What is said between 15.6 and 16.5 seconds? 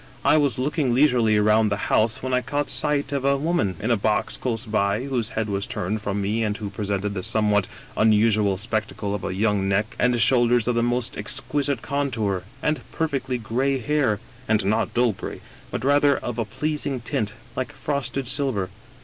but rather of a